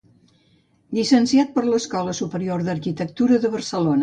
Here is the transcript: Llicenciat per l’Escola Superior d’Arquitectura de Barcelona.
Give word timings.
Llicenciat 0.97 1.51
per 1.59 1.65
l’Escola 1.67 2.17
Superior 2.21 2.65
d’Arquitectura 2.71 3.41
de 3.47 3.55
Barcelona. 3.59 3.99